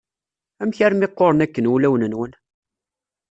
[0.61, 2.31] Amek armi qquren akken wulawen-nwen?